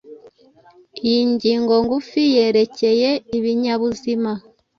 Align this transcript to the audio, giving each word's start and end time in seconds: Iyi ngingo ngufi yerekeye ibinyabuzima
Iyi 1.07 1.21
ngingo 1.33 1.73
ngufi 1.83 2.21
yerekeye 2.35 3.09
ibinyabuzima 3.37 4.31